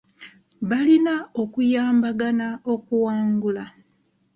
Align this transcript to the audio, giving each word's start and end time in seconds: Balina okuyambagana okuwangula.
Balina 0.69 1.15
okuyambagana 1.41 2.47
okuwangula. 2.73 3.63